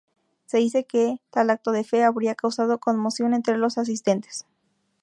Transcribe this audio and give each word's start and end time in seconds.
Se 0.47 0.57
dice 0.57 0.83
que 0.87 1.21
tal 1.29 1.51
acto 1.51 1.71
de 1.71 1.83
fe, 1.83 2.03
habría 2.03 2.33
causado 2.33 2.79
conmoción 2.79 3.35
entre 3.35 3.57
los 3.57 3.77
asistentes. 3.77 4.47